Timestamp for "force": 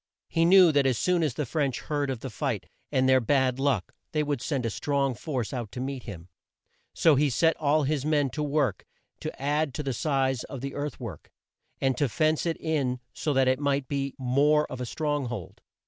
5.13-5.53